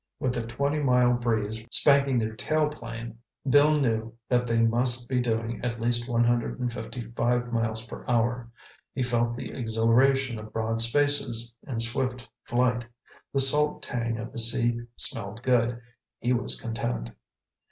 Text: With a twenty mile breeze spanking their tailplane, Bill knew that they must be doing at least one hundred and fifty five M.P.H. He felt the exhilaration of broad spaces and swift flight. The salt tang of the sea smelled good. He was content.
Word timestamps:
With 0.19 0.35
a 0.35 0.41
twenty 0.47 0.79
mile 0.79 1.13
breeze 1.13 1.63
spanking 1.71 2.17
their 2.17 2.35
tailplane, 2.35 3.17
Bill 3.47 3.79
knew 3.79 4.15
that 4.29 4.47
they 4.47 4.59
must 4.59 5.07
be 5.07 5.19
doing 5.19 5.63
at 5.63 5.79
least 5.79 6.09
one 6.09 6.23
hundred 6.23 6.59
and 6.59 6.73
fifty 6.73 7.01
five 7.15 7.43
M.P.H. 7.55 7.87
He 8.95 9.03
felt 9.03 9.35
the 9.37 9.51
exhilaration 9.51 10.39
of 10.39 10.51
broad 10.51 10.81
spaces 10.81 11.55
and 11.67 11.83
swift 11.83 12.27
flight. 12.45 12.83
The 13.31 13.39
salt 13.39 13.83
tang 13.83 14.17
of 14.17 14.31
the 14.31 14.39
sea 14.39 14.79
smelled 14.95 15.43
good. 15.43 15.79
He 16.17 16.33
was 16.33 16.59
content. 16.59 17.11